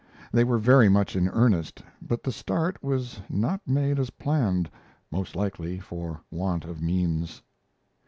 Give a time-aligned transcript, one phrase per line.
[0.31, 4.67] They were very much in earnest, but the start was not made as planned,
[5.11, 7.43] most likely for want of means.